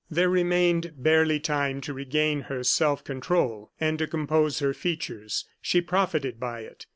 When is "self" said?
2.63-3.03